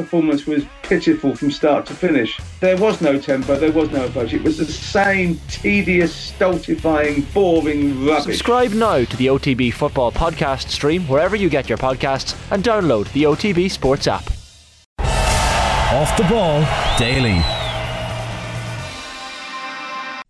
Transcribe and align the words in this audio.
performance 0.00 0.46
was 0.46 0.64
pitiful 0.82 1.36
from 1.36 1.50
start 1.50 1.84
to 1.86 1.94
finish. 1.94 2.40
There 2.60 2.76
was 2.76 3.00
no 3.02 3.18
tempo, 3.18 3.56
there 3.56 3.72
was 3.72 3.90
no 3.90 4.06
approach. 4.06 4.32
It 4.32 4.42
was 4.42 4.56
the 4.56 4.64
same 4.64 5.38
tedious, 5.48 6.14
stultifying, 6.14 7.22
boring 7.34 8.06
rubbish. 8.06 8.36
Subscribe 8.38 8.72
now 8.72 9.04
to 9.04 9.16
the 9.16 9.26
OTB 9.26 9.74
Football 9.74 10.10
Podcast 10.10 10.68
stream 10.68 11.06
wherever 11.06 11.36
you 11.36 11.50
get 11.50 11.68
your 11.68 11.78
podcasts 11.78 12.34
and 12.50 12.64
download 12.64 13.12
the 13.12 13.24
OTB 13.24 13.70
Sports 13.70 14.06
app. 14.06 14.24
Off 15.92 16.16
the 16.16 16.24
ball 16.24 16.66
daily. 16.98 17.42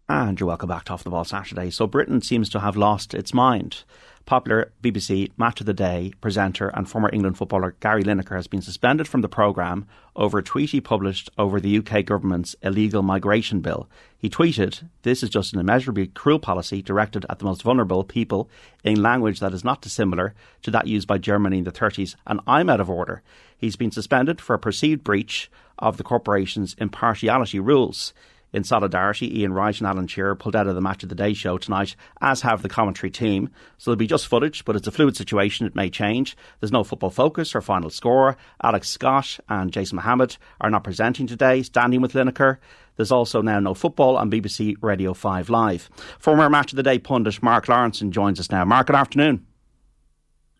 And 0.08 0.40
you're 0.40 0.48
welcome 0.48 0.68
back 0.68 0.86
to 0.86 0.92
Off 0.94 1.04
the 1.04 1.10
Ball 1.10 1.24
Saturday. 1.24 1.70
So 1.70 1.86
Britain 1.86 2.20
seems 2.20 2.48
to 2.50 2.58
have 2.58 2.76
lost 2.76 3.14
its 3.14 3.32
mind. 3.32 3.84
Popular 4.30 4.70
BBC 4.80 5.32
Match 5.36 5.58
of 5.58 5.66
the 5.66 5.74
Day 5.74 6.12
presenter 6.20 6.68
and 6.68 6.88
former 6.88 7.10
England 7.12 7.36
footballer 7.36 7.74
Gary 7.80 8.04
Lineker 8.04 8.36
has 8.36 8.46
been 8.46 8.62
suspended 8.62 9.08
from 9.08 9.22
the 9.22 9.28
programme 9.28 9.88
over 10.14 10.38
a 10.38 10.42
tweet 10.44 10.70
he 10.70 10.80
published 10.80 11.28
over 11.36 11.58
the 11.58 11.78
UK 11.78 12.04
government's 12.04 12.54
illegal 12.62 13.02
migration 13.02 13.58
bill. 13.58 13.88
He 14.16 14.30
tweeted, 14.30 14.84
This 15.02 15.24
is 15.24 15.30
just 15.30 15.52
an 15.52 15.58
immeasurably 15.58 16.06
cruel 16.06 16.38
policy 16.38 16.80
directed 16.80 17.26
at 17.28 17.40
the 17.40 17.44
most 17.44 17.64
vulnerable 17.64 18.04
people 18.04 18.48
in 18.84 19.02
language 19.02 19.40
that 19.40 19.52
is 19.52 19.64
not 19.64 19.82
dissimilar 19.82 20.32
to 20.62 20.70
that 20.70 20.86
used 20.86 21.08
by 21.08 21.18
Germany 21.18 21.58
in 21.58 21.64
the 21.64 21.72
30s, 21.72 22.14
and 22.24 22.38
I'm 22.46 22.70
out 22.70 22.80
of 22.80 22.88
order. 22.88 23.22
He's 23.58 23.74
been 23.74 23.90
suspended 23.90 24.40
for 24.40 24.54
a 24.54 24.60
perceived 24.60 25.02
breach 25.02 25.50
of 25.80 25.96
the 25.96 26.04
corporation's 26.04 26.76
impartiality 26.78 27.58
rules. 27.58 28.14
In 28.52 28.64
solidarity, 28.64 29.40
Ian 29.40 29.52
Wright 29.52 29.78
and 29.78 29.86
Alan 29.86 30.08
Shearer 30.08 30.34
pulled 30.34 30.56
out 30.56 30.66
of 30.66 30.74
the 30.74 30.80
Match 30.80 31.02
of 31.02 31.08
the 31.08 31.14
Day 31.14 31.34
show 31.34 31.56
tonight, 31.56 31.94
as 32.20 32.40
have 32.40 32.62
the 32.62 32.68
commentary 32.68 33.10
team. 33.10 33.48
So 33.78 33.90
there'll 33.90 33.98
be 33.98 34.08
just 34.08 34.26
footage, 34.26 34.64
but 34.64 34.74
it's 34.74 34.88
a 34.88 34.90
fluid 34.90 35.16
situation. 35.16 35.66
It 35.66 35.76
may 35.76 35.88
change. 35.88 36.36
There's 36.58 36.72
no 36.72 36.82
football 36.82 37.10
focus 37.10 37.54
or 37.54 37.60
final 37.60 37.90
score. 37.90 38.36
Alex 38.62 38.88
Scott 38.88 39.38
and 39.48 39.72
Jason 39.72 39.96
Mohammad 39.96 40.36
are 40.60 40.70
not 40.70 40.82
presenting 40.82 41.28
today, 41.28 41.62
standing 41.62 42.00
with 42.00 42.14
Lineker. 42.14 42.58
There's 42.96 43.12
also 43.12 43.40
now 43.40 43.60
no 43.60 43.72
football 43.72 44.16
on 44.16 44.30
BBC 44.30 44.76
Radio 44.82 45.14
5 45.14 45.48
Live. 45.48 45.88
Former 46.18 46.50
Match 46.50 46.72
of 46.72 46.76
the 46.76 46.82
Day 46.82 46.98
pundit 46.98 47.42
Mark 47.42 47.66
Lawrenson 47.66 48.10
joins 48.10 48.40
us 48.40 48.50
now. 48.50 48.64
Mark, 48.64 48.88
good 48.88 48.96
afternoon. 48.96 49.46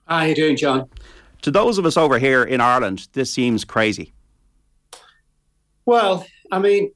How 0.06 0.18
are 0.18 0.28
you 0.28 0.34
doing, 0.34 0.56
John? 0.56 0.88
To 1.42 1.50
those 1.50 1.78
of 1.78 1.86
us 1.86 1.96
over 1.96 2.18
here 2.18 2.44
in 2.44 2.61
Ireland, 2.61 3.08
this 3.12 3.33
seems 3.33 3.64
crazy. 3.64 4.12
Well, 5.86 6.24
I 6.52 6.58
mean, 6.58 6.92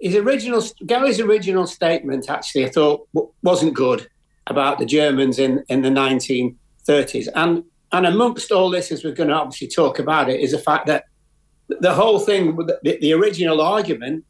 his 0.00 0.16
original 0.16 0.62
Gary's 0.86 1.20
original 1.20 1.66
statement 1.66 2.28
actually 2.30 2.64
I 2.64 2.70
thought 2.70 3.06
wasn't 3.42 3.74
good 3.74 4.08
about 4.46 4.78
the 4.78 4.86
Germans 4.86 5.38
in 5.38 5.64
in 5.68 5.82
the 5.82 5.90
1930s 5.90 7.28
and 7.34 7.64
and 7.92 8.06
amongst 8.06 8.50
all 8.50 8.70
this 8.70 8.90
as 8.90 9.04
we're 9.04 9.14
going 9.14 9.28
to 9.28 9.34
obviously 9.34 9.68
talk 9.68 9.98
about 9.98 10.28
it 10.28 10.40
is 10.40 10.52
the 10.52 10.58
fact 10.58 10.86
that 10.86 11.04
the 11.68 11.94
whole 11.94 12.18
thing 12.18 12.56
the, 12.56 12.98
the 13.00 13.12
original 13.12 13.60
argument 13.60 14.24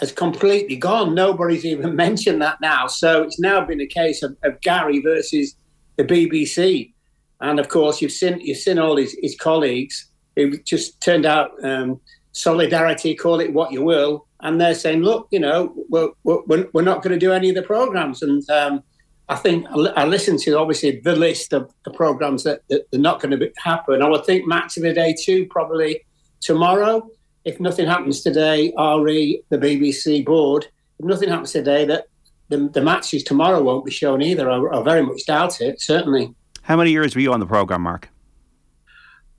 has 0.00 0.10
completely 0.10 0.76
gone. 0.76 1.14
Nobody's 1.14 1.64
even 1.64 1.94
mentioned 2.06 2.42
that 2.42 2.60
now. 2.60 2.88
So 2.88 3.22
it's 3.22 3.38
now 3.38 3.64
been 3.64 3.80
a 3.80 3.86
case 3.86 4.22
of, 4.22 4.36
of 4.42 4.60
Gary 4.60 5.00
versus 5.00 5.54
the 5.96 6.04
BBC 6.04 6.92
and 7.40 7.58
of 7.58 7.68
course 7.68 8.02
you've 8.02 8.12
seen 8.12 8.40
you've 8.40 8.58
seen 8.58 8.78
all 8.78 8.96
his, 8.96 9.16
his 9.20 9.36
colleagues. 9.36 10.10
Who 10.36 10.58
just 10.58 11.00
turned 11.00 11.26
out 11.26 11.52
um, 11.64 12.00
solidarity 12.32 13.14
call 13.14 13.38
it 13.38 13.52
what 13.52 13.70
you 13.70 13.84
will 13.84 14.26
and 14.44 14.60
they're 14.60 14.74
saying, 14.74 15.02
look, 15.02 15.26
you 15.30 15.40
know, 15.40 15.74
we're, 15.88 16.10
we're, 16.22 16.68
we're 16.72 16.82
not 16.82 17.02
going 17.02 17.14
to 17.14 17.18
do 17.18 17.32
any 17.32 17.48
of 17.48 17.54
the 17.54 17.62
programs. 17.62 18.22
And 18.22 18.48
um, 18.50 18.82
I 19.30 19.36
think 19.36 19.66
I 19.70 20.04
listened 20.04 20.38
to 20.40 20.58
obviously 20.58 21.00
the 21.00 21.16
list 21.16 21.54
of 21.54 21.72
the 21.86 21.90
programs 21.90 22.44
that, 22.44 22.60
that 22.68 22.82
are 22.94 22.98
not 22.98 23.20
going 23.20 23.38
to 23.38 23.50
happen. 23.56 24.02
I 24.02 24.08
would 24.08 24.26
think 24.26 24.46
Match 24.46 24.76
of 24.76 24.82
the 24.82 24.92
Day 24.92 25.16
two 25.18 25.46
probably 25.46 26.04
tomorrow. 26.42 27.08
If 27.46 27.58
nothing 27.58 27.86
happens 27.86 28.20
today, 28.20 28.72
RE, 28.78 29.42
the 29.48 29.58
BBC 29.58 30.24
board, 30.26 30.68
if 30.98 31.06
nothing 31.06 31.30
happens 31.30 31.52
today, 31.52 31.86
that 31.86 32.04
the, 32.50 32.68
the 32.68 32.82
matches 32.82 33.24
tomorrow 33.24 33.62
won't 33.62 33.86
be 33.86 33.90
shown 33.90 34.20
either. 34.20 34.50
I, 34.50 34.78
I 34.78 34.82
very 34.82 35.02
much 35.02 35.24
doubt 35.26 35.62
it, 35.62 35.80
certainly. 35.80 36.34
How 36.60 36.76
many 36.76 36.90
years 36.90 37.14
were 37.14 37.22
you 37.22 37.32
on 37.32 37.40
the 37.40 37.46
programme, 37.46 37.82
Mark? 37.82 38.10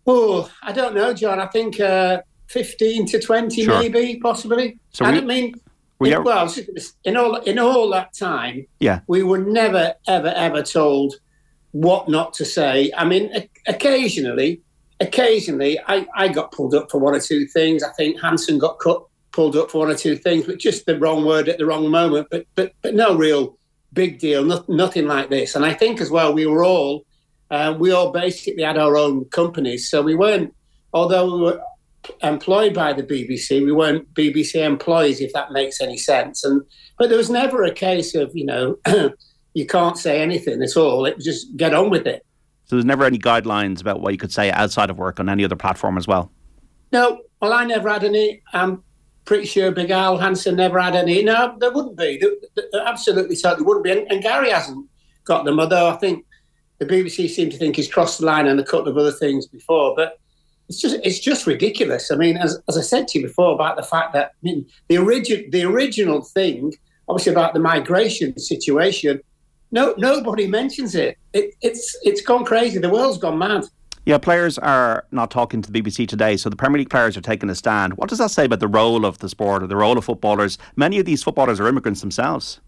Oh, 0.08 0.52
I 0.64 0.72
don't 0.72 0.96
know, 0.96 1.14
John. 1.14 1.40
I 1.40 1.46
think 1.48 1.80
uh, 1.80 2.22
15 2.48 3.08
to 3.08 3.20
20 3.20 3.64
sure. 3.64 3.80
maybe 3.80 4.20
possibly. 4.22 4.80
So 4.92 5.06
and 5.06 5.16
we, 5.16 5.22
i 5.22 5.26
mean 5.26 5.54
we 6.00 6.14
in, 6.14 6.24
well 6.24 6.54
in 7.04 7.18
all 7.18 7.36
in 7.38 7.60
all 7.60 7.90
that 7.92 8.14
time 8.14 8.68
yeah. 8.80 9.02
we 9.08 9.24
were 9.24 9.38
never 9.38 9.94
ever 10.08 10.28
ever 10.28 10.62
told 10.62 11.16
what 11.72 12.08
not 12.08 12.34
to 12.34 12.46
say. 12.46 12.92
I 12.98 13.06
mean 13.06 13.32
occasionally 13.68 14.62
occasionally 15.02 15.78
i 15.88 16.08
i 16.16 16.28
got 16.30 16.52
pulled 16.54 16.74
up 16.74 16.90
for 16.92 17.00
one 17.00 17.16
or 17.16 17.20
two 17.20 17.46
things. 17.48 17.84
I 17.84 17.92
think 17.94 18.22
Hansen 18.22 18.58
got 18.58 18.80
cut 18.80 19.04
pulled 19.32 19.58
up 19.58 19.70
for 19.70 19.80
one 19.80 19.90
or 19.90 19.96
two 19.96 20.16
things 20.16 20.46
but 20.46 20.60
just 20.60 20.86
the 20.86 20.98
wrong 20.98 21.26
word 21.26 21.50
at 21.50 21.58
the 21.58 21.66
wrong 21.66 21.90
moment. 21.90 22.28
But 22.30 22.46
but 22.56 22.74
but 22.82 22.96
no 22.96 23.16
real 23.16 23.58
big 23.94 24.20
deal 24.20 24.44
not, 24.44 24.68
nothing 24.70 25.08
like 25.08 25.30
this. 25.30 25.56
And 25.56 25.66
i 25.66 25.74
think 25.74 26.02
as 26.02 26.12
well 26.12 26.34
we 26.34 26.46
were 26.46 26.64
all 26.64 27.06
uh, 27.52 27.76
we 27.78 27.92
all 27.92 28.12
basically 28.12 28.64
had 28.64 28.78
our 28.78 28.98
own 28.98 29.26
companies. 29.26 29.90
So 29.90 30.02
we 30.02 30.16
weren't 30.16 30.54
although 30.94 31.36
we 31.36 31.42
were 31.42 31.62
employed 32.22 32.74
by 32.74 32.94
the 32.94 33.04
BBC. 33.04 33.64
We 33.64 33.72
weren't 33.72 34.14
BBC 34.14 34.56
employees, 34.64 35.22
if 35.22 35.34
that 35.34 35.52
makes 35.52 35.82
any 35.82 35.98
sense. 35.98 36.44
And 36.44 36.62
but 36.98 37.10
there 37.10 37.18
was 37.18 37.30
never 37.30 37.64
a 37.64 37.74
case 37.74 38.16
of 38.16 38.32
you 38.34 38.46
know 38.46 38.78
you 39.54 39.66
can't 39.66 39.98
say 39.98 40.22
anything 40.22 40.62
at 40.62 40.78
all. 40.78 41.06
It 41.06 41.16
was 41.16 41.26
just 41.26 41.56
get 41.58 41.74
on 41.74 41.90
with 41.90 42.08
it. 42.08 42.26
So 42.66 42.76
there's 42.76 42.86
never 42.86 43.06
any 43.06 43.20
guidelines 43.20 43.82
about 43.82 44.02
what 44.02 44.12
you 44.12 44.18
could 44.18 44.32
say 44.32 44.52
outside 44.52 44.90
of 44.90 44.98
work 44.98 45.20
on 45.20 45.30
any 45.30 45.44
other 45.46 45.56
platform 45.56 45.98
as 45.98 46.08
well. 46.08 46.32
No, 46.92 47.22
well, 47.42 47.54
I 47.54 47.64
never 47.66 47.90
had 47.90 48.04
any. 48.04 48.42
I'm 48.54 48.84
pretty 49.26 49.46
sure 49.46 49.72
Big 49.72 49.92
Al 49.92 50.18
Hansen 50.18 50.56
never 50.56 50.80
had 50.80 50.96
any. 50.96 51.24
No, 51.24 51.56
there 51.60 51.72
wouldn't 51.72 51.98
be. 51.98 52.18
There, 52.20 52.32
there 52.72 52.88
absolutely, 52.88 53.36
certainly 53.36 53.66
wouldn't 53.66 53.84
be. 53.84 53.92
And, 53.92 54.12
and 54.12 54.22
Gary 54.22 54.50
hasn't 54.50 54.88
got 55.26 55.46
them, 55.46 55.60
although 55.60 55.90
I 55.90 55.98
think 55.98 56.26
the 56.80 56.86
BBC 56.86 57.30
seem 57.30 57.50
to 57.50 57.58
think 57.58 57.76
he's 57.76 57.92
crossed 57.92 58.20
the 58.20 58.26
line 58.26 58.48
on 58.48 58.60
a 58.60 58.64
couple 58.64 58.88
of 58.88 58.98
other 58.98 59.12
things 59.12 59.48
before. 59.48 59.94
But 59.96 60.20
it's 60.68 60.82
just 60.82 60.98
it's 61.04 61.20
just 61.20 61.46
ridiculous. 61.48 62.12
I 62.12 62.16
mean, 62.16 62.38
as, 62.38 62.60
as 62.68 62.78
I 62.78 62.82
said 62.82 63.08
to 63.10 63.20
you 63.20 63.28
before 63.28 63.54
about 63.54 63.78
the 63.78 63.84
fact 63.84 64.14
that 64.14 64.32
I 64.32 64.38
mean, 64.42 64.66
the 64.88 64.98
origin 64.98 65.50
the 65.52 65.64
original 65.64 66.22
thing, 66.22 66.74
obviously 67.08 67.32
about 67.32 67.54
the 67.54 67.60
migration 67.60 68.38
situation, 68.40 69.22
no 69.72 69.94
nobody 69.98 70.48
mentions 70.48 70.96
it. 70.96 71.18
it. 71.34 71.54
It's 71.62 71.98
it's 72.04 72.22
gone 72.22 72.46
crazy. 72.46 72.80
The 72.80 72.90
world's 72.90 73.18
gone 73.18 73.38
mad. 73.38 73.66
Yeah, 74.06 74.20
players 74.20 74.60
are 74.60 75.06
not 75.12 75.32
talking 75.32 75.64
to 75.64 75.72
the 75.72 75.82
BBC 75.82 76.08
today, 76.08 76.38
so 76.38 76.48
the 76.48 76.56
Premier 76.56 76.78
League 76.78 76.92
players 76.92 77.18
are 77.18 77.22
taking 77.22 77.50
a 77.50 77.56
stand. 77.56 77.98
What 77.98 78.08
does 78.08 78.20
that 78.20 78.30
say 78.30 78.46
about 78.46 78.60
the 78.60 78.68
role 78.68 79.04
of 79.04 79.18
the 79.18 79.28
sport 79.28 79.64
or 79.64 79.68
the 79.68 79.76
role 79.76 79.98
of 79.98 80.06
footballers? 80.06 80.60
Many 80.76 81.00
of 81.00 81.06
these 81.06 81.24
footballers 81.24 81.60
are 81.60 81.68
immigrants 81.68 82.02
themselves. 82.02 82.60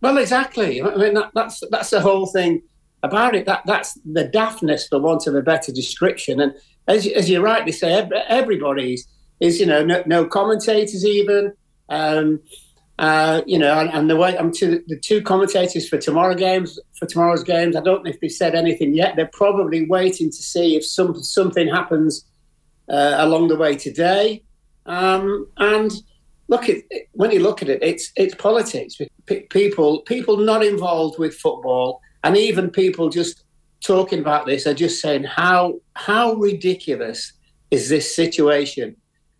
Well, 0.00 0.16
exactly. 0.16 0.80
I 0.80 0.94
mean, 0.94 1.14
that, 1.14 1.32
that's 1.34 1.62
that's 1.70 1.90
the 1.90 2.00
whole 2.00 2.26
thing 2.26 2.62
about 3.02 3.34
it. 3.34 3.46
That 3.46 3.62
that's 3.66 3.94
the 4.04 4.28
daftness, 4.28 4.88
for 4.88 5.00
want 5.00 5.26
of 5.26 5.34
a 5.34 5.42
better 5.42 5.72
description. 5.72 6.40
And 6.40 6.54
as, 6.88 7.06
as 7.06 7.30
you 7.30 7.40
rightly 7.40 7.72
say, 7.72 8.08
everybody's 8.28 9.06
is 9.40 9.58
you 9.58 9.66
know 9.66 9.84
no, 9.84 10.02
no 10.06 10.26
commentators 10.26 11.04
even. 11.04 11.52
Um, 11.88 12.40
uh, 13.00 13.40
you 13.46 13.58
know, 13.58 13.80
and, 13.80 13.88
and 13.94 14.10
the 14.10 14.16
way 14.16 14.36
I'm 14.36 14.52
to 14.52 14.84
the 14.86 14.98
two 14.98 15.22
commentators 15.22 15.88
for 15.88 15.96
tomorrow 15.96 16.34
games 16.34 16.78
for 16.98 17.06
tomorrow's 17.06 17.42
games. 17.42 17.74
I 17.74 17.80
don't 17.80 18.04
know 18.04 18.10
if 18.10 18.20
they've 18.20 18.30
said 18.30 18.54
anything 18.54 18.94
yet. 18.94 19.16
They're 19.16 19.30
probably 19.32 19.86
waiting 19.86 20.28
to 20.28 20.36
see 20.36 20.76
if 20.76 20.84
some 20.84 21.14
something 21.22 21.66
happens 21.66 22.26
uh, 22.90 23.14
along 23.16 23.48
the 23.48 23.56
way 23.56 23.74
today. 23.74 24.42
Um, 24.84 25.46
and 25.56 25.90
look 26.48 26.68
at 26.68 26.78
when 27.12 27.30
you 27.30 27.40
look 27.40 27.62
at 27.62 27.70
it, 27.70 27.82
it's 27.82 28.12
it's 28.16 28.34
politics. 28.34 28.98
People 29.48 30.00
people 30.00 30.36
not 30.36 30.62
involved 30.62 31.18
with 31.18 31.34
football, 31.34 32.02
and 32.22 32.36
even 32.36 32.70
people 32.70 33.08
just 33.08 33.44
talking 33.80 34.18
about 34.18 34.46
this 34.46 34.66
are 34.66 34.74
just 34.74 35.00
saying 35.00 35.24
how 35.24 35.80
how 35.94 36.34
ridiculous 36.34 37.32
is 37.70 37.88
this 37.88 38.14
situation, 38.14 38.96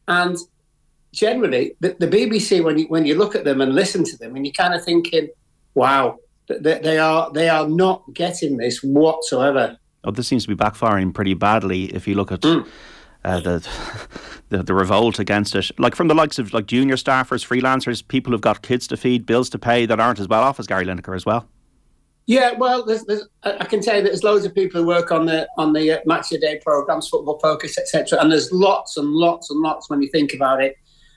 and 0.08 0.36
generally 1.12 1.74
the, 1.80 1.96
the 1.98 2.08
BBC 2.08 2.62
when 2.62 2.78
you 2.78 2.86
when 2.86 3.04
you 3.04 3.16
look 3.16 3.34
at 3.34 3.44
them 3.44 3.60
and 3.60 3.74
listen 3.74 4.04
to 4.04 4.16
them 4.18 4.36
and 4.36 4.46
you're 4.46 4.52
kind 4.52 4.74
of 4.74 4.84
thinking, 4.84 5.28
wow, 5.74 6.18
they, 6.48 6.78
they 6.78 6.98
are 6.98 7.30
they 7.32 7.48
are 7.48 7.68
not 7.68 8.02
getting 8.14 8.56
this 8.56 8.82
whatsoever. 8.82 9.76
Oh, 10.04 10.10
this 10.10 10.28
seems 10.28 10.44
to 10.44 10.54
be 10.54 10.56
backfiring 10.56 11.12
pretty 11.12 11.34
badly 11.34 11.84
if 11.94 12.08
you 12.08 12.14
look 12.14 12.32
at. 12.32 12.40
Mm. 12.40 12.66
Uh, 13.22 13.38
the, 13.38 13.68
the 14.48 14.62
the 14.62 14.72
revolt 14.72 15.18
against 15.18 15.54
it, 15.54 15.70
like 15.78 15.94
from 15.94 16.08
the 16.08 16.14
likes 16.14 16.38
of 16.38 16.54
like 16.54 16.64
junior 16.64 16.96
staffers, 16.96 17.46
freelancers, 17.46 18.06
people 18.08 18.32
who've 18.32 18.40
got 18.40 18.62
kids 18.62 18.86
to 18.86 18.96
feed, 18.96 19.26
bills 19.26 19.50
to 19.50 19.58
pay 19.58 19.84
that 19.84 20.00
aren't 20.00 20.18
as 20.18 20.26
well 20.26 20.42
off 20.42 20.58
as 20.58 20.66
Gary 20.66 20.86
Lineker 20.86 21.14
as 21.14 21.26
well. 21.26 21.46
Yeah, 22.30 22.52
well, 22.52 22.84
there's, 22.84 23.04
there's, 23.06 23.26
I 23.42 23.64
can 23.64 23.80
tell 23.80 23.96
you 23.96 24.02
that 24.02 24.10
there's 24.10 24.22
loads 24.22 24.44
of 24.44 24.54
people 24.54 24.80
who 24.80 24.86
work 24.86 25.10
on 25.10 25.26
the 25.26 25.48
on 25.58 25.72
the 25.72 25.94
uh, 25.94 26.00
match 26.06 26.30
of 26.30 26.40
day 26.40 26.60
programs, 26.64 27.08
football 27.08 27.40
focus, 27.40 27.76
etc. 27.76 28.20
And 28.20 28.30
there's 28.30 28.52
lots 28.52 28.96
and 28.96 29.10
lots 29.10 29.50
and 29.50 29.58
lots 29.58 29.90
when 29.90 30.00
you 30.00 30.08
think 30.10 30.32
about 30.32 30.62
it. 30.62 30.76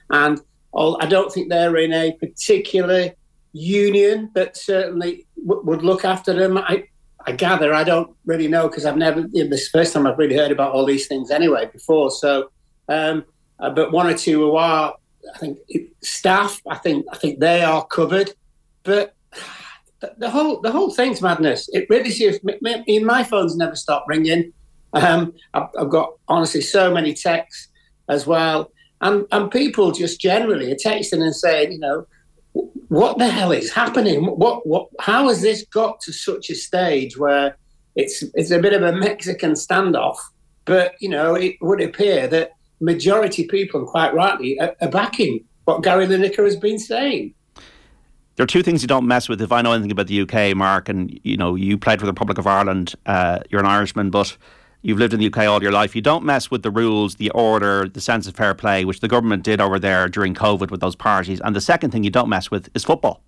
And 0.09 0.41
all, 0.71 0.97
I 1.03 1.05
don't 1.05 1.31
think 1.31 1.49
they're 1.49 1.77
in 1.77 1.93
a 1.93 2.13
particular 2.13 3.11
union 3.51 4.31
that 4.33 4.57
certainly 4.57 5.27
w- 5.45 5.61
would 5.63 5.83
look 5.83 6.03
after 6.03 6.33
them. 6.33 6.57
I, 6.57 6.85
I 7.27 7.33
gather 7.33 7.75
I 7.75 7.83
don't 7.83 8.17
really 8.25 8.47
know 8.47 8.67
because 8.67 8.87
I've 8.87 8.97
never. 8.97 9.21
This 9.21 9.69
first 9.69 9.93
time 9.93 10.07
I've 10.07 10.17
really 10.17 10.35
heard 10.35 10.51
about 10.51 10.71
all 10.71 10.83
these 10.83 11.05
things 11.05 11.29
anyway 11.29 11.69
before. 11.71 12.09
So, 12.09 12.49
um, 12.89 13.23
uh, 13.59 13.69
but 13.69 13.91
one 13.91 14.07
or 14.07 14.17
two 14.17 14.39
who 14.39 14.55
are, 14.55 14.95
I 15.35 15.37
think, 15.37 15.59
staff. 16.01 16.59
I 16.67 16.77
think 16.77 17.05
I 17.11 17.17
think 17.17 17.39
they 17.39 17.61
are 17.61 17.85
covered, 17.85 18.31
but 18.81 19.13
the, 20.17 20.29
whole 20.29 20.61
the 20.61 20.71
whole 20.71 20.91
thing's 20.91 21.21
madness. 21.21 21.69
It 21.73 21.87
really 21.89 22.09
is. 22.09 22.39
My 23.03 23.23
phone's 23.23 23.55
never 23.55 23.75
stopped 23.75 24.07
ringing. 24.07 24.53
Um, 24.93 25.33
I've, 25.53 25.69
I've 25.79 25.89
got 25.89 26.13
honestly 26.27 26.61
so 26.61 26.93
many 26.93 27.13
texts 27.13 27.69
as 28.09 28.27
well, 28.27 28.71
and 29.01 29.25
and 29.31 29.49
people 29.51 29.91
just 29.91 30.19
generally 30.19 30.71
are 30.71 30.75
texting 30.75 31.21
and 31.21 31.35
saying, 31.35 31.71
you 31.71 31.79
know, 31.79 32.07
what 32.89 33.17
the 33.17 33.27
hell 33.27 33.51
is 33.51 33.71
happening? 33.71 34.25
What 34.25 34.67
what? 34.67 34.89
How 34.99 35.27
has 35.29 35.41
this 35.41 35.65
got 35.65 35.99
to 36.01 36.13
such 36.13 36.49
a 36.49 36.55
stage 36.55 37.17
where 37.17 37.57
it's 37.95 38.23
it's 38.33 38.51
a 38.51 38.59
bit 38.59 38.73
of 38.73 38.83
a 38.83 38.95
Mexican 38.95 39.53
standoff? 39.53 40.17
But 40.65 40.95
you 40.99 41.09
know, 41.09 41.35
it 41.35 41.55
would 41.61 41.81
appear 41.81 42.27
that 42.27 42.51
majority 42.79 43.47
people, 43.47 43.79
and 43.79 43.89
quite 43.89 44.13
rightly, 44.13 44.59
are, 44.59 44.75
are 44.81 44.89
backing 44.89 45.43
what 45.65 45.81
Gary 45.81 46.05
Lineker 46.05 46.43
has 46.43 46.57
been 46.57 46.77
saying 46.77 47.33
there 48.35 48.43
are 48.43 48.47
two 48.47 48.63
things 48.63 48.81
you 48.81 48.87
don't 48.87 49.07
mess 49.07 49.29
with. 49.29 49.41
If 49.41 49.51
I 49.51 49.61
know 49.61 49.73
anything 49.73 49.91
about 49.91 50.07
the 50.07 50.21
UK, 50.21 50.55
Mark, 50.55 50.89
and 50.89 51.19
you 51.23 51.37
know 51.37 51.55
you 51.55 51.77
played 51.77 51.99
for 51.99 52.05
the 52.05 52.11
Republic 52.11 52.37
of 52.37 52.47
Ireland, 52.47 52.95
uh, 53.05 53.39
you're 53.49 53.61
an 53.61 53.67
Irishman, 53.67 54.09
but 54.09 54.35
you've 54.81 54.97
lived 54.97 55.13
in 55.13 55.19
the 55.19 55.27
UK 55.27 55.39
all 55.39 55.61
your 55.61 55.71
life. 55.71 55.95
You 55.95 56.01
don't 56.01 56.23
mess 56.23 56.49
with 56.49 56.63
the 56.63 56.71
rules, 56.71 57.15
the 57.15 57.29
order, 57.31 57.87
the 57.87 58.01
sense 58.01 58.27
of 58.27 58.35
fair 58.35 58.53
play, 58.53 58.85
which 58.85 58.99
the 58.99 59.07
government 59.07 59.43
did 59.43 59.61
over 59.61 59.79
there 59.79 60.09
during 60.09 60.33
COVID 60.33 60.71
with 60.71 60.81
those 60.81 60.95
parties. 60.95 61.41
And 61.41 61.55
the 61.55 61.61
second 61.61 61.91
thing 61.91 62.03
you 62.03 62.09
don't 62.09 62.29
mess 62.29 62.51
with 62.51 62.69
is 62.75 62.83
football. 62.83 63.21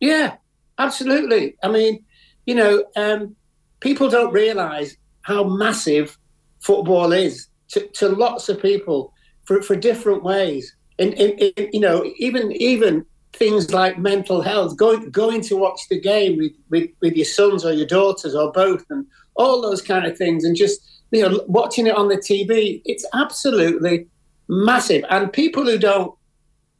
Yeah, 0.00 0.36
absolutely. 0.78 1.56
I 1.62 1.68
mean, 1.68 2.04
you 2.46 2.54
know, 2.54 2.84
um, 2.96 3.36
people 3.80 4.08
don't 4.08 4.32
realise 4.32 4.96
how 5.22 5.44
massive 5.44 6.16
football 6.60 7.12
is 7.12 7.48
to, 7.68 7.86
to 7.88 8.08
lots 8.08 8.48
of 8.48 8.62
people 8.62 9.12
for, 9.44 9.62
for 9.62 9.76
different 9.76 10.22
ways. 10.22 10.74
And, 10.98 11.16
you 11.18 11.80
know, 11.80 12.10
even 12.18 12.50
even 12.52 13.04
things 13.32 13.72
like 13.72 13.98
mental 13.98 14.40
health, 14.40 14.76
going 14.76 15.10
going 15.10 15.40
to 15.42 15.56
watch 15.56 15.80
the 15.88 16.00
game 16.00 16.36
with, 16.38 16.52
with, 16.70 16.90
with 17.00 17.14
your 17.14 17.24
sons 17.24 17.64
or 17.64 17.72
your 17.72 17.86
daughters 17.86 18.34
or 18.34 18.52
both, 18.52 18.84
and 18.90 19.06
all 19.34 19.60
those 19.60 19.82
kind 19.82 20.06
of 20.06 20.16
things, 20.16 20.44
and 20.44 20.56
just 20.56 20.80
you 21.10 21.22
know 21.22 21.44
watching 21.46 21.86
it 21.86 21.96
on 21.96 22.08
the 22.08 22.16
TV. 22.16 22.82
It's 22.84 23.06
absolutely 23.14 24.06
massive, 24.48 25.04
and 25.10 25.32
people 25.32 25.64
who 25.64 25.78
don't 25.78 26.14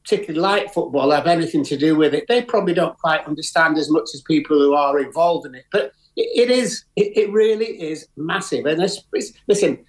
particularly 0.09 0.41
like 0.41 0.73
football 0.73 1.11
have 1.11 1.27
anything 1.27 1.63
to 1.65 1.77
do 1.77 1.95
with 1.95 2.15
it. 2.15 2.25
They 2.29 2.43
probably 2.43 2.73
don't 2.73 2.97
quite 2.99 3.27
understand 3.27 3.77
as 3.77 3.91
much 3.91 4.09
as 4.15 4.23
people 4.23 4.59
who 4.59 4.73
are 4.73 4.99
involved 4.99 5.47
in 5.47 5.55
it, 5.55 5.67
but 5.71 5.93
it, 6.17 6.49
it 6.49 6.51
is 6.51 6.85
it, 6.97 7.15
it, 7.17 7.31
really 7.31 7.67
is 7.67 8.09
massive. 8.17 8.65
And 8.65 8.83
it's, 8.83 9.03
it's, 9.13 9.33
listen, 9.49 9.85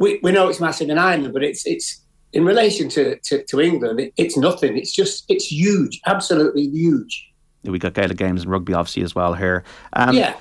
we, 0.00 0.18
we 0.24 0.32
know 0.32 0.48
it's 0.48 0.58
massive 0.58 0.88
in 0.88 0.98
Ireland, 0.98 1.32
but 1.32 1.44
it's 1.44 1.64
it's 1.66 1.99
in 2.32 2.44
relation 2.44 2.88
to, 2.90 3.18
to, 3.20 3.44
to 3.44 3.60
England, 3.60 4.00
it, 4.00 4.12
it's 4.16 4.36
nothing. 4.36 4.76
It's 4.76 4.92
just, 4.92 5.24
it's 5.28 5.50
huge, 5.50 6.00
absolutely 6.06 6.68
huge. 6.68 7.28
We 7.64 7.78
got 7.78 7.94
Gaelic 7.94 8.16
games 8.16 8.42
and 8.42 8.50
rugby, 8.50 8.72
obviously, 8.72 9.02
as 9.02 9.14
well 9.14 9.34
here. 9.34 9.64
Um, 9.92 10.16
yeah. 10.16 10.36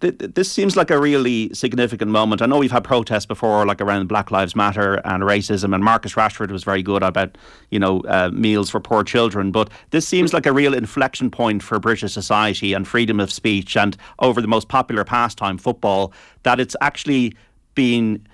Th- 0.00 0.16
this 0.16 0.50
seems 0.50 0.74
like 0.74 0.90
a 0.90 0.98
really 0.98 1.52
significant 1.52 2.10
moment. 2.10 2.40
I 2.40 2.46
know 2.46 2.56
we've 2.56 2.72
had 2.72 2.84
protests 2.84 3.26
before, 3.26 3.66
like 3.66 3.82
around 3.82 4.08
Black 4.08 4.30
Lives 4.30 4.56
Matter 4.56 4.94
and 5.04 5.22
racism, 5.22 5.74
and 5.74 5.84
Marcus 5.84 6.14
Rashford 6.14 6.50
was 6.50 6.64
very 6.64 6.82
good 6.82 7.02
about, 7.02 7.36
you 7.70 7.78
know, 7.78 8.00
uh, 8.08 8.30
meals 8.32 8.70
for 8.70 8.80
poor 8.80 9.04
children. 9.04 9.52
But 9.52 9.68
this 9.90 10.08
seems 10.08 10.32
like 10.32 10.46
a 10.46 10.52
real 10.52 10.72
inflection 10.72 11.30
point 11.30 11.62
for 11.62 11.78
British 11.78 12.10
society 12.10 12.72
and 12.72 12.88
freedom 12.88 13.20
of 13.20 13.30
speech, 13.30 13.76
and 13.76 13.94
over 14.20 14.40
the 14.40 14.48
most 14.48 14.68
popular 14.68 15.04
pastime, 15.04 15.58
football, 15.58 16.14
that 16.44 16.58
it's 16.58 16.76
actually 16.80 17.36
been 17.74 18.26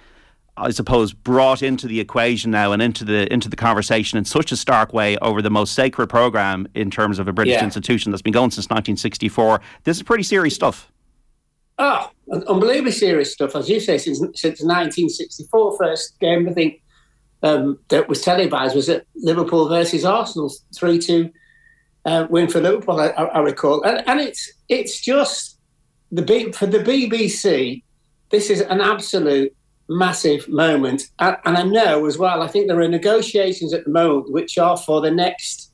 I 0.59 0.71
suppose, 0.71 1.13
brought 1.13 1.63
into 1.63 1.87
the 1.87 2.01
equation 2.01 2.51
now 2.51 2.73
and 2.73 2.83
into 2.83 3.05
the 3.05 3.33
into 3.33 3.49
the 3.49 3.57
conversation 3.57 4.19
in 4.19 4.25
such 4.25 4.53
a 4.53 4.57
stark 4.57 4.93
way 4.93 5.17
over 5.19 5.41
the 5.41 5.51
most 5.51 5.75
sacred 5.75 6.09
program 6.09 6.67
in 6.75 6.91
terms 6.91 7.19
of 7.19 7.29
a 7.29 7.33
British 7.33 7.55
yeah. 7.55 7.65
institution 7.65 8.11
that's 8.11 8.23
been 8.23 8.33
going 8.33 8.51
since 8.51 8.67
1964. 8.67 9.61
This 9.85 9.97
is 9.97 10.03
pretty 10.03 10.25
serious 10.25 10.55
stuff. 10.55 10.91
Oh, 11.79 12.11
unbelievably 12.31 12.93
serious 12.93 13.33
stuff, 13.33 13.55
as 13.55 13.69
you 13.69 13.81
say, 13.81 13.99
since 13.99 14.19
since 14.19 14.61
1964. 14.61 15.79
First 15.79 16.19
game 16.21 16.49
I 16.49 16.53
think 16.53 16.83
um, 17.43 17.79
that 17.89 18.09
was 18.09 18.23
televised 18.23 18.75
was 18.75 18.89
at 18.89 19.07
Liverpool 19.15 19.69
versus 19.69 20.05
Arsenal, 20.05 20.53
three 20.75 20.99
two 20.99 21.31
uh, 22.05 22.27
win 22.29 22.49
for 22.49 22.61
Liverpool. 22.61 23.01
I, 23.01 23.09
I 23.09 23.39
recall, 23.41 23.83
and, 23.83 24.07
and 24.09 24.21
it's 24.21 24.53
it's 24.69 25.01
just 25.01 25.59
the 26.11 26.53
for 26.53 26.67
the 26.67 26.81
BBC. 26.81 27.83
This 28.31 28.51
is 28.51 28.61
an 28.61 28.81
absolute 28.81 29.55
massive 29.89 30.49
moment. 30.49 31.11
And, 31.19 31.37
I 31.45 31.63
know 31.63 32.07
as 32.07 32.19
well, 32.19 32.43
I 32.43 32.49
think 32.49 32.69
there 32.69 32.81
are 32.81 32.89
negotiations 32.89 33.73
at 33.73 33.85
the 33.85 33.91
moment 33.91 34.33
which 34.33 34.59
are 34.59 34.77
for 34.77 35.01
the 35.01 35.11
next 35.11 35.73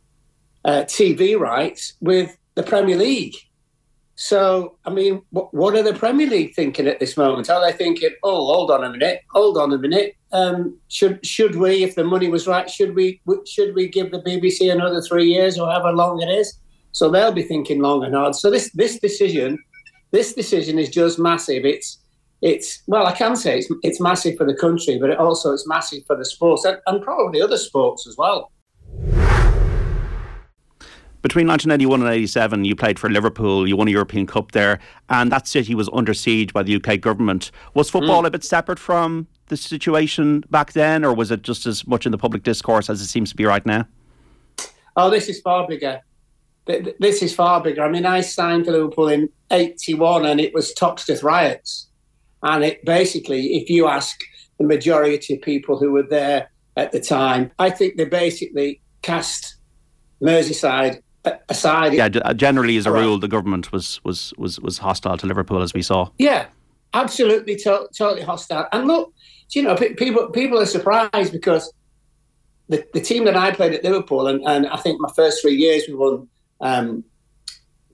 uh, 0.64 0.82
TV 0.82 1.38
rights 1.38 1.94
with 2.00 2.36
the 2.54 2.62
Premier 2.62 2.96
League. 2.96 3.34
So, 4.16 4.76
I 4.84 4.90
mean, 4.90 5.22
what, 5.30 5.52
what, 5.52 5.74
are 5.74 5.82
the 5.82 5.92
Premier 5.92 6.28
League 6.28 6.54
thinking 6.54 6.86
at 6.86 7.00
this 7.00 7.16
moment? 7.16 7.50
Are 7.50 7.60
they 7.60 7.76
thinking, 7.76 8.10
oh, 8.22 8.46
hold 8.46 8.70
on 8.70 8.84
a 8.84 8.90
minute, 8.90 9.22
hold 9.30 9.58
on 9.58 9.72
a 9.72 9.78
minute? 9.78 10.16
Um, 10.30 10.78
should 10.88 11.24
should 11.26 11.56
we, 11.56 11.82
if 11.82 11.96
the 11.96 12.04
money 12.04 12.28
was 12.28 12.46
right, 12.46 12.70
should 12.70 12.94
we 12.94 13.20
should 13.46 13.74
we 13.74 13.88
give 13.88 14.12
the 14.12 14.20
BBC 14.20 14.72
another 14.72 15.00
three 15.02 15.26
years 15.26 15.58
or 15.58 15.70
however 15.70 15.92
long 15.92 16.22
it 16.22 16.28
is? 16.28 16.58
So 16.92 17.10
they'll 17.10 17.32
be 17.32 17.42
thinking 17.42 17.80
long 17.80 18.04
and 18.04 18.14
hard. 18.14 18.36
So 18.36 18.50
this 18.50 18.70
this 18.70 19.00
decision, 19.00 19.58
this 20.12 20.32
decision 20.32 20.78
is 20.78 20.90
just 20.90 21.18
massive. 21.18 21.64
It's 21.64 21.98
it's 22.42 22.82
well, 22.86 23.06
I 23.06 23.12
can 23.12 23.36
say 23.36 23.58
it's 23.58 23.70
it's 23.82 24.00
massive 24.00 24.36
for 24.36 24.46
the 24.46 24.54
country, 24.54 24.98
but 24.98 25.10
it 25.10 25.18
also 25.18 25.52
it's 25.52 25.66
massive 25.66 26.04
for 26.06 26.16
the 26.16 26.24
sports 26.24 26.64
and, 26.64 26.78
and 26.86 27.02
probably 27.02 27.40
other 27.40 27.58
sports 27.58 28.06
as 28.06 28.16
well. 28.16 28.50
Between 31.22 31.48
1981 31.48 32.02
and 32.02 32.10
87, 32.10 32.66
you 32.66 32.76
played 32.76 32.98
for 32.98 33.08
Liverpool. 33.08 33.66
You 33.66 33.78
won 33.78 33.88
a 33.88 33.90
European 33.90 34.26
Cup 34.26 34.52
there, 34.52 34.78
and 35.08 35.32
that 35.32 35.48
city 35.48 35.74
was 35.74 35.88
under 35.90 36.12
siege 36.12 36.52
by 36.52 36.62
the 36.62 36.76
UK 36.76 37.00
government. 37.00 37.50
Was 37.72 37.88
football 37.88 38.24
mm. 38.24 38.26
a 38.26 38.30
bit 38.30 38.44
separate 38.44 38.78
from 38.78 39.26
the 39.48 39.56
situation 39.56 40.44
back 40.50 40.74
then, 40.74 41.02
or 41.02 41.14
was 41.14 41.30
it 41.30 41.40
just 41.40 41.64
as 41.64 41.86
much 41.86 42.04
in 42.04 42.12
the 42.12 42.18
public 42.18 42.42
discourse 42.42 42.90
as 42.90 43.00
it 43.00 43.06
seems 43.06 43.30
to 43.30 43.36
be 43.36 43.46
right 43.46 43.64
now? 43.64 43.86
Oh, 44.96 45.08
this 45.08 45.30
is 45.30 45.40
far 45.40 45.66
bigger. 45.66 46.02
This 46.66 47.22
is 47.22 47.34
far 47.34 47.62
bigger. 47.62 47.82
I 47.82 47.90
mean, 47.90 48.06
I 48.06 48.20
signed 48.20 48.66
for 48.66 48.72
Liverpool 48.72 49.08
in 49.08 49.28
81 49.50 50.26
and 50.26 50.40
it 50.40 50.54
was 50.54 50.74
Toxteth 50.74 51.22
riots. 51.22 51.88
And 52.44 52.62
it 52.62 52.84
basically, 52.84 53.56
if 53.56 53.70
you 53.70 53.88
ask 53.88 54.20
the 54.58 54.64
majority 54.64 55.34
of 55.34 55.42
people 55.42 55.78
who 55.78 55.90
were 55.90 56.02
there 56.02 56.50
at 56.76 56.92
the 56.92 57.00
time, 57.00 57.50
I 57.58 57.70
think 57.70 57.96
they 57.96 58.04
basically 58.04 58.80
cast 59.02 59.56
Merseyside 60.22 61.00
aside. 61.48 61.94
Yeah, 61.94 62.08
uh, 62.22 62.34
generally 62.34 62.76
as 62.76 62.86
a 62.86 62.92
rule, 62.92 63.18
the 63.18 63.28
government 63.28 63.72
was 63.72 64.00
was 64.04 64.32
was 64.36 64.60
was 64.60 64.78
hostile 64.78 65.16
to 65.16 65.26
Liverpool, 65.26 65.62
as 65.62 65.72
we 65.74 65.82
saw. 65.82 66.10
Yeah, 66.18 66.46
absolutely, 66.92 67.56
to- 67.56 67.88
totally 67.96 68.22
hostile. 68.22 68.66
And 68.72 68.86
look, 68.86 69.12
you 69.52 69.62
know, 69.62 69.74
people 69.74 70.28
people 70.28 70.58
are 70.58 70.66
surprised 70.66 71.32
because 71.32 71.72
the, 72.68 72.86
the 72.92 73.00
team 73.00 73.24
that 73.24 73.36
I 73.36 73.52
played 73.52 73.72
at 73.72 73.84
Liverpool, 73.84 74.26
and, 74.26 74.42
and 74.46 74.66
I 74.66 74.76
think 74.76 75.00
my 75.00 75.10
first 75.16 75.40
three 75.42 75.56
years 75.56 75.84
we 75.88 75.94
won 75.94 76.28
um, 76.60 77.04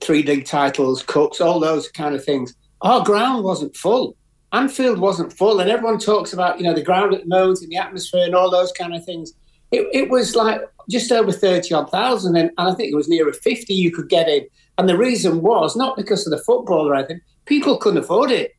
three 0.01 0.23
league 0.23 0.45
titles, 0.45 1.03
cups, 1.03 1.41
all 1.41 1.59
those 1.59 1.89
kind 1.89 2.15
of 2.15 2.23
things. 2.23 2.53
Our 2.81 3.03
ground 3.03 3.43
wasn't 3.43 3.75
full. 3.75 4.15
Anfield 4.53 4.99
wasn't 4.99 5.31
full, 5.31 5.59
and 5.59 5.69
everyone 5.69 5.97
talks 5.97 6.33
about 6.33 6.59
you 6.59 6.63
know 6.65 6.73
the 6.73 6.83
ground 6.83 7.13
at 7.13 7.21
the 7.21 7.27
moment 7.27 7.61
and 7.61 7.71
the 7.71 7.77
atmosphere 7.77 8.25
and 8.25 8.35
all 8.35 8.51
those 8.51 8.71
kind 8.71 8.93
of 8.93 9.03
things. 9.05 9.33
It, 9.71 9.87
it 9.93 10.09
was 10.09 10.35
like 10.35 10.61
just 10.89 11.11
over 11.11 11.31
thirty 11.31 11.73
odd 11.73 11.89
thousand, 11.89 12.35
and, 12.35 12.51
and 12.57 12.69
I 12.69 12.73
think 12.73 12.91
it 12.91 12.95
was 12.95 13.07
nearer 13.07 13.31
fifty 13.31 13.73
you 13.73 13.91
could 13.91 14.09
get 14.09 14.27
in. 14.27 14.45
And 14.77 14.89
the 14.89 14.97
reason 14.97 15.41
was 15.41 15.75
not 15.75 15.95
because 15.95 16.27
of 16.27 16.31
the 16.31 16.43
football 16.43 16.89
or 16.89 16.95
anything; 16.95 17.21
people 17.45 17.77
couldn't 17.77 18.03
afford 18.03 18.31
it. 18.31 18.55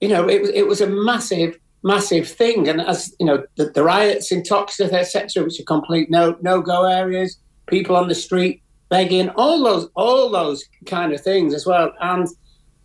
You 0.00 0.08
know, 0.08 0.28
it 0.28 0.42
was 0.42 0.50
it 0.50 0.68
was 0.68 0.80
a 0.80 0.86
massive, 0.86 1.58
massive 1.82 2.28
thing. 2.28 2.68
And 2.68 2.80
as 2.80 3.14
you 3.18 3.26
know, 3.26 3.44
the, 3.56 3.66
the 3.70 3.82
riots 3.82 4.30
in 4.30 4.42
Toxteth, 4.42 4.92
etc., 4.92 5.42
which 5.42 5.58
are 5.58 5.64
complete 5.64 6.08
no 6.08 6.36
no 6.40 6.60
go 6.60 6.84
areas, 6.84 7.36
people 7.66 7.96
on 7.96 8.06
the 8.06 8.14
street 8.14 8.62
begging, 8.90 9.30
all 9.30 9.64
those 9.64 9.88
all 9.96 10.30
those 10.30 10.64
kind 10.84 11.12
of 11.12 11.20
things 11.20 11.52
as 11.52 11.66
well. 11.66 11.92
And 12.00 12.28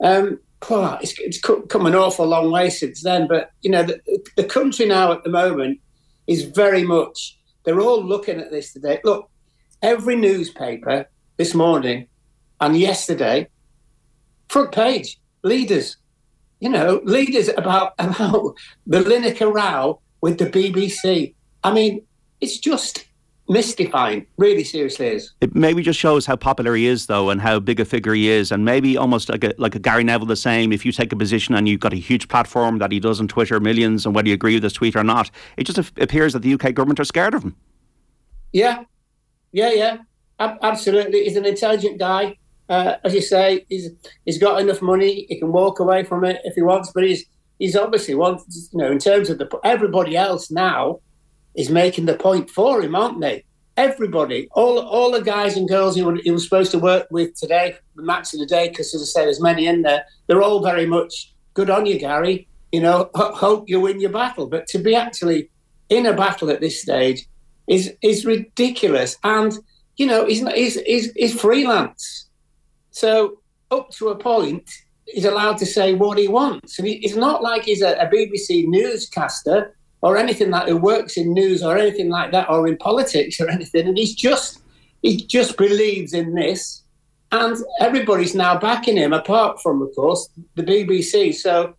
um, 0.03 0.39
oh, 0.69 0.97
it's, 1.01 1.13
it's 1.19 1.39
come 1.39 1.85
an 1.85 1.95
awful 1.95 2.25
long 2.25 2.51
way 2.51 2.69
since 2.69 3.03
then. 3.03 3.27
But 3.27 3.51
you 3.61 3.71
know, 3.71 3.83
the, 3.83 3.99
the 4.37 4.43
country 4.43 4.85
now 4.85 5.11
at 5.11 5.23
the 5.23 5.29
moment 5.29 5.79
is 6.27 6.43
very 6.43 6.83
much. 6.83 7.37
They're 7.63 7.81
all 7.81 8.03
looking 8.03 8.39
at 8.39 8.51
this 8.51 8.73
today. 8.73 8.99
Look, 9.03 9.29
every 9.81 10.15
newspaper 10.15 11.05
this 11.37 11.53
morning 11.53 12.07
and 12.59 12.77
yesterday, 12.77 13.47
front 14.49 14.71
page 14.71 15.19
leaders. 15.43 15.97
You 16.59 16.69
know, 16.69 17.01
leaders 17.03 17.49
about 17.49 17.93
about 17.99 18.55
the 18.85 18.99
Lineker 18.99 19.51
row 19.51 19.99
with 20.21 20.37
the 20.37 20.45
BBC. 20.45 21.33
I 21.63 21.73
mean, 21.73 22.05
it's 22.39 22.59
just 22.59 23.05
mystifying. 23.51 24.25
Really, 24.37 24.63
seriously 24.63 25.07
is. 25.07 25.33
It 25.41 25.53
maybe 25.53 25.83
just 25.83 25.99
shows 25.99 26.25
how 26.25 26.37
popular 26.37 26.73
he 26.73 26.87
is, 26.87 27.07
though, 27.07 27.29
and 27.29 27.41
how 27.41 27.59
big 27.59 27.79
a 27.79 27.85
figure 27.85 28.13
he 28.13 28.29
is, 28.29 28.51
and 28.51 28.63
maybe 28.63 28.97
almost 28.97 29.29
like 29.29 29.43
a 29.43 29.53
like 29.57 29.75
a 29.75 29.79
Gary 29.79 30.03
Neville 30.03 30.25
the 30.25 30.35
same. 30.35 30.71
If 30.71 30.85
you 30.85 30.91
take 30.91 31.11
a 31.11 31.15
position 31.15 31.53
and 31.53 31.67
you've 31.67 31.81
got 31.81 31.93
a 31.93 31.97
huge 31.97 32.29
platform 32.29 32.79
that 32.79 32.91
he 32.91 32.99
does 32.99 33.19
on 33.19 33.27
Twitter, 33.27 33.59
millions, 33.59 34.05
and 34.05 34.15
whether 34.15 34.29
you 34.29 34.33
agree 34.33 34.55
with 34.55 34.63
this 34.63 34.73
tweet 34.73 34.95
or 34.95 35.03
not, 35.03 35.29
it 35.57 35.65
just 35.65 35.77
appears 35.97 36.33
that 36.33 36.39
the 36.39 36.53
UK 36.53 36.73
government 36.73 36.99
are 36.99 37.05
scared 37.05 37.33
of 37.33 37.43
him. 37.43 37.55
Yeah, 38.53 38.83
yeah, 39.51 39.71
yeah, 39.71 39.97
absolutely. 40.39 41.25
He's 41.25 41.35
an 41.35 41.45
intelligent 41.45 41.99
guy. 41.99 42.37
Uh, 42.69 42.95
as 43.03 43.13
you 43.13 43.21
say, 43.21 43.65
he's 43.67 43.89
he's 44.25 44.37
got 44.37 44.61
enough 44.61 44.81
money. 44.81 45.25
He 45.27 45.37
can 45.39 45.51
walk 45.51 45.79
away 45.79 46.03
from 46.05 46.23
it 46.23 46.39
if 46.45 46.55
he 46.55 46.61
wants, 46.61 46.91
but 46.93 47.03
he's 47.03 47.25
he's 47.59 47.75
obviously 47.75 48.15
wants 48.15 48.69
you 48.71 48.79
know 48.79 48.91
in 48.91 48.97
terms 48.97 49.29
of 49.29 49.37
the 49.39 49.59
everybody 49.63 50.15
else 50.15 50.49
now 50.49 50.99
is 51.55 51.69
making 51.69 52.05
the 52.05 52.15
point 52.15 52.49
for 52.49 52.81
him, 52.81 52.95
aren't 52.95 53.21
they? 53.21 53.43
Everybody, 53.77 54.47
all 54.51 54.79
all 54.79 55.11
the 55.11 55.21
guys 55.21 55.55
and 55.55 55.67
girls 55.67 55.95
he, 55.95 56.03
he 56.23 56.31
was 56.31 56.43
supposed 56.43 56.71
to 56.71 56.79
work 56.79 57.07
with 57.09 57.35
today, 57.35 57.75
the 57.95 58.03
match 58.03 58.33
of 58.33 58.39
the 58.39 58.45
day, 58.45 58.69
because 58.69 58.93
as 58.93 59.01
I 59.01 59.05
said, 59.05 59.25
there's 59.25 59.41
many 59.41 59.65
in 59.65 59.81
there. 59.81 60.05
They're 60.27 60.43
all 60.43 60.61
very 60.61 60.85
much 60.85 61.33
good 61.53 61.69
on 61.69 61.85
you, 61.85 61.97
Gary. 61.97 62.47
You 62.71 62.81
know, 62.81 63.09
hope 63.15 63.69
you 63.69 63.79
win 63.79 64.01
your 64.01 64.11
battle. 64.11 64.47
But 64.47 64.67
to 64.67 64.77
be 64.77 64.93
actually 64.93 65.49
in 65.89 66.05
a 66.05 66.13
battle 66.13 66.49
at 66.49 66.61
this 66.61 66.81
stage 66.81 67.27
is 67.67 67.93
is 68.01 68.25
ridiculous. 68.25 69.17
And 69.23 69.57
you 69.95 70.05
know, 70.05 70.25
he's 70.25 70.45
he's 70.49 70.79
he's, 70.81 71.11
he's 71.13 71.39
freelance, 71.39 72.27
so 72.91 73.41
up 73.71 73.89
to 73.91 74.09
a 74.09 74.15
point, 74.17 74.69
he's 75.05 75.25
allowed 75.25 75.57
to 75.57 75.65
say 75.65 75.93
what 75.93 76.17
he 76.17 76.27
wants. 76.27 76.77
And 76.77 76.87
he, 76.87 76.95
it's 76.95 77.15
not 77.15 77.41
like 77.41 77.63
he's 77.63 77.81
a, 77.81 77.93
a 77.93 78.07
BBC 78.07 78.67
newscaster 78.67 79.75
or 80.01 80.17
anything 80.17 80.49
like 80.49 80.67
who 80.67 80.77
works 80.77 81.17
in 81.17 81.33
news 81.33 81.63
or 81.63 81.77
anything 81.77 82.09
like 82.09 82.31
that 82.31 82.49
or 82.49 82.67
in 82.67 82.77
politics 82.77 83.39
or 83.39 83.49
anything. 83.57 83.87
And 83.87 83.97
he's 83.97 84.15
just 84.15 84.61
he 85.01 85.17
just 85.17 85.57
believes 85.57 86.13
in 86.13 86.35
this, 86.35 86.83
and 87.31 87.57
everybody's 87.79 88.35
now 88.35 88.57
backing 88.57 88.97
him. 88.97 89.13
Apart 89.13 89.61
from, 89.61 89.81
of 89.81 89.89
course, 89.95 90.29
the 90.55 90.63
BBC. 90.63 91.33
So 91.33 91.75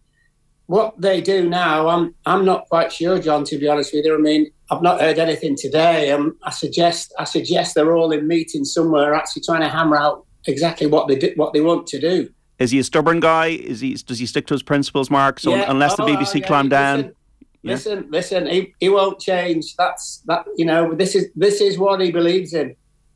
what 0.67 1.01
they 1.01 1.21
do 1.21 1.49
now, 1.49 1.89
I'm 1.89 2.15
I'm 2.27 2.45
not 2.45 2.69
quite 2.69 2.93
sure, 2.93 3.19
John. 3.19 3.45
To 3.45 3.59
be 3.59 3.69
honest 3.69 3.93
with 3.93 4.05
you, 4.05 4.15
I 4.15 4.19
mean, 4.19 4.51
I've 4.71 4.83
not 4.83 5.01
heard 5.01 5.19
anything 5.19 5.57
today. 5.57 6.11
Um, 6.11 6.37
I 6.43 6.51
suggest 6.51 7.13
I 7.19 7.25
suggest 7.25 7.75
they're 7.75 7.97
all 7.97 8.13
in 8.13 8.27
meetings 8.27 8.73
somewhere, 8.73 9.15
actually 9.15 9.43
trying 9.43 9.61
to 9.61 9.69
hammer 9.69 9.97
out 9.97 10.27
exactly 10.47 10.87
what 10.87 11.09
they 11.09 11.17
do, 11.17 11.33
what 11.37 11.53
they 11.53 11.61
want 11.61 11.87
to 11.89 12.01
do. 12.01 12.29
Is 12.59 12.71
he 12.71 12.79
a 12.79 12.85
stubborn 12.85 13.21
guy? 13.21 13.49
Is 13.49 13.81
he 13.81 13.95
does 13.95 14.19
he 14.19 14.27
stick 14.27 14.47
to 14.47 14.55
his 14.55 14.63
principles, 14.63 15.11
Mark? 15.11 15.41
So 15.41 15.55
yeah. 15.55 15.65
unless 15.69 15.97
the 15.97 16.05
BBC 16.05 16.37
oh, 16.37 16.39
yeah. 16.39 16.47
climb 16.47 16.69
down. 16.69 16.97
Listen, 16.99 17.15
yeah. 17.63 18.01
listen, 18.09 18.47
he, 18.47 18.75
he 18.81 18.89
won't 18.89 19.21
change. 19.21 19.77
That's 19.77 20.23
that. 20.27 20.47
You 20.57 20.65
know, 20.65 20.95
this 20.95 21.15
is 21.15 21.29
this 21.37 21.61
is 21.61 21.79
what 21.79 22.01
he 22.01 22.11
believes 22.11 22.55
in, 22.55 22.75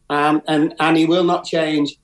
um, 0.09 0.43
and 0.47 0.75
and 0.79 0.97
he 0.97 1.07
will 1.07 1.25
not 1.25 1.45
change. 1.45 1.97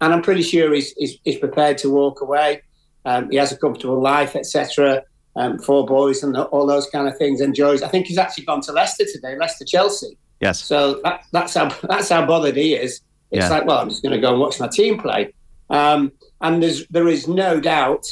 And 0.00 0.12
I'm 0.12 0.22
pretty 0.22 0.42
sure 0.42 0.72
he's 0.72 0.92
he's, 0.92 1.18
he's 1.24 1.38
prepared 1.38 1.78
to 1.78 1.90
walk 1.90 2.20
away. 2.20 2.62
Um, 3.04 3.30
he 3.30 3.36
has 3.36 3.52
a 3.52 3.56
comfortable 3.56 4.00
life, 4.00 4.36
etc. 4.36 5.02
Um, 5.34 5.58
four 5.58 5.86
boys 5.86 6.22
and 6.22 6.36
all 6.36 6.66
those 6.66 6.88
kind 6.90 7.08
of 7.08 7.16
things. 7.18 7.40
Enjoys. 7.40 7.82
I 7.82 7.88
think 7.88 8.06
he's 8.06 8.18
actually 8.18 8.44
gone 8.44 8.60
to 8.62 8.72
Leicester 8.72 9.04
today. 9.12 9.36
Leicester 9.36 9.64
Chelsea. 9.64 10.16
Yes. 10.40 10.60
So 10.62 11.00
that, 11.02 11.24
that's 11.32 11.54
how 11.54 11.68
that's 11.88 12.08
how 12.08 12.26
bothered 12.26 12.56
he 12.56 12.74
is. 12.74 13.00
It's 13.30 13.44
yeah. 13.44 13.48
like, 13.48 13.66
well, 13.66 13.78
I'm 13.78 13.90
just 13.90 14.02
going 14.02 14.14
to 14.14 14.20
go 14.20 14.30
and 14.30 14.40
watch 14.40 14.58
my 14.58 14.68
team 14.68 14.98
play. 14.98 15.34
Um, 15.68 16.12
and 16.40 16.62
there's 16.62 16.86
there 16.88 17.08
is 17.08 17.26
no 17.28 17.60
doubt 17.60 18.06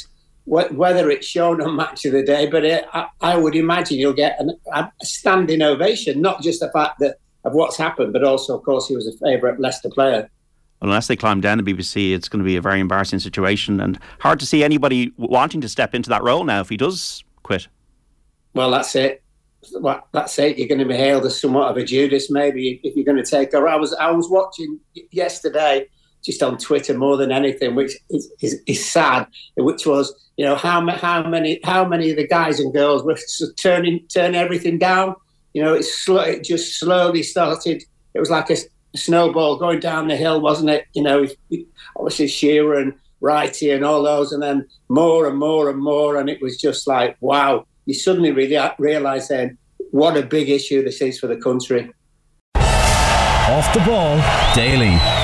whether 0.47 1.09
it's 1.09 1.27
shown 1.27 1.61
on 1.61 1.75
Match 1.75 2.05
of 2.05 2.13
the 2.13 2.23
Day, 2.23 2.47
but 2.47 2.63
it, 2.63 2.85
I, 2.93 3.07
I, 3.19 3.35
would 3.35 3.53
imagine 3.53 3.99
you'll 3.99 4.13
get 4.13 4.39
an, 4.39 4.57
a 4.73 4.89
standing 5.03 5.61
ovation, 5.61 6.21
not 6.21 6.41
just 6.41 6.61
the 6.61 6.71
fact 6.71 6.99
that 6.99 7.17
of 7.43 7.53
what's 7.53 7.75
happened, 7.75 8.13
but 8.13 8.23
also, 8.23 8.57
of 8.57 8.63
course, 8.63 8.87
he 8.87 8.95
was 8.95 9.07
a 9.07 9.17
favourite 9.17 9.59
Leicester 9.59 9.89
player. 9.89 10.29
Unless 10.81 11.07
they 11.07 11.15
climb 11.15 11.41
down 11.41 11.57
the 11.57 11.63
BBC, 11.63 12.13
it's 12.13 12.29
going 12.29 12.39
to 12.39 12.45
be 12.45 12.55
a 12.55 12.61
very 12.61 12.79
embarrassing 12.79 13.19
situation 13.19 13.81
and 13.81 13.99
hard 14.19 14.39
to 14.39 14.45
see 14.45 14.63
anybody 14.63 15.11
wanting 15.17 15.59
to 15.61 15.69
step 15.69 15.93
into 15.93 16.09
that 16.09 16.23
role 16.23 16.43
now 16.43 16.61
if 16.61 16.69
he 16.69 16.77
does 16.77 17.23
quit. 17.43 17.67
Well, 18.53 18.71
that's 18.71 18.95
it. 18.95 19.23
Well, 19.73 20.07
that's 20.13 20.37
it. 20.39 20.57
You're 20.57 20.67
going 20.67 20.79
to 20.79 20.85
be 20.85 20.95
hailed 20.95 21.25
as 21.25 21.41
somewhat 21.41 21.71
of 21.71 21.77
a 21.77 21.83
Judas, 21.83 22.29
maybe, 22.29 22.79
if 22.83 22.95
you're 22.95 23.05
going 23.05 23.21
to 23.21 23.29
take 23.29 23.53
over. 23.53 23.67
I 23.67 23.75
was 23.75 23.93
I 23.95 24.11
was 24.11 24.29
watching 24.29 24.79
yesterday, 25.11 25.87
just 26.27 26.43
on 26.43 26.57
Twitter 26.57 26.95
more 26.95 27.15
than 27.17 27.31
anything, 27.31 27.73
which 27.73 27.93
is, 28.09 28.31
is, 28.41 28.61
is 28.67 28.85
sad. 28.85 29.25
Which 29.55 29.87
was 29.87 30.13
you 30.35 30.45
know 30.45 30.55
how 30.55 30.85
how 30.91 31.27
many 31.27 31.59
how 31.63 31.85
many 31.85 32.11
of 32.11 32.17
the 32.17 32.27
guys 32.27 32.59
and 32.59 32.71
girls 32.73 33.03
were 33.03 33.17
turning 33.55 34.05
turn 34.13 34.35
everything 34.35 34.77
down. 34.77 35.15
You 35.53 35.63
know, 35.63 35.73
it, 35.73 35.83
sl- 35.83 36.19
it 36.19 36.43
just 36.43 36.77
slowly 36.77 37.23
started. 37.23 37.81
It 38.13 38.19
was 38.19 38.29
like 38.29 38.49
a, 38.51 38.57
snowball 38.95 39.57
going 39.57 39.79
down 39.79 40.07
the 40.07 40.15
hill, 40.15 40.41
wasn't 40.41 40.69
it? 40.69 40.85
You 40.93 41.03
know, 41.03 41.27
obviously 41.95 42.27
Shearer 42.27 42.79
and 42.79 42.93
Wrighty 43.21 43.73
and 43.73 43.85
all 43.85 44.03
those, 44.03 44.31
and 44.31 44.43
then 44.43 44.67
more 44.89 45.27
and 45.27 45.37
more 45.37 45.69
and 45.69 45.79
more, 45.79 46.17
and 46.17 46.29
it 46.29 46.41
was 46.41 46.57
just 46.57 46.87
like 46.87 47.17
wow. 47.21 47.65
You 47.85 47.93
suddenly 47.93 48.31
really 48.31 48.57
uh, 48.57 48.73
realise 48.77 49.29
then 49.29 49.57
what 49.91 50.17
a 50.17 50.23
big 50.23 50.49
issue 50.49 50.83
this 50.83 51.01
is 51.01 51.19
for 51.19 51.27
the 51.27 51.37
country. 51.37 51.89
Off 52.55 53.73
the 53.73 53.79
ball 53.79 54.17
daily. 54.53 55.16